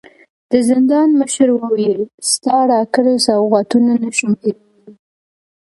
د 0.51 0.53
زندان 0.69 1.07
مشر 1.19 1.47
وويل: 1.53 1.99
ستا 2.31 2.57
راکړي 2.71 3.15
سوغاتونه 3.27 3.91
نه 4.03 4.09
شم 4.17 4.31
هېرولی. 4.41 4.91